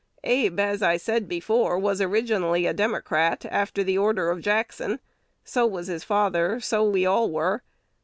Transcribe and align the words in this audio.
Abe, 0.23 0.59
as 0.59 0.81
I 0.81 0.97
said 0.97 1.27
before, 1.27 1.77
was 1.77 2.01
originally 2.01 2.65
a 2.65 2.73
Democrat 2.73 3.45
after 3.45 3.83
the 3.83 3.99
order 3.99 4.31
of 4.31 4.41
Jackson, 4.41 4.99
so 5.43 5.67
was 5.67 5.85
his 5.85 6.03
father, 6.03 6.59
so 6.59 6.83
we 6.83 7.05
all 7.05 7.29
were.... 7.31 7.61